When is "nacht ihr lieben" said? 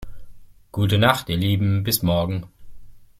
0.97-1.83